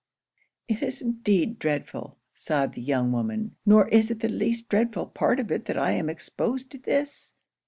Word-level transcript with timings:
'It 0.67 0.81
is 0.81 0.99
indeed 1.03 1.59
dreadful!' 1.59 2.17
sighed 2.33 2.73
the 2.73 2.81
young 2.81 3.11
woman 3.11 3.55
'nor 3.67 3.87
is 3.89 4.09
it 4.09 4.19
the 4.19 4.27
least 4.29 4.67
dreadful 4.67 5.05
part 5.05 5.39
of 5.39 5.51
it 5.51 5.65
that 5.65 5.77
I 5.77 5.91
am 5.91 6.09
exposed 6.09 6.71
to 6.71 6.79
this.' 6.79 7.35